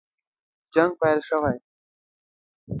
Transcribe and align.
جنګ 0.73 0.91
پیل 0.99 1.19
شوی 1.27 1.53
دی. 1.61 1.67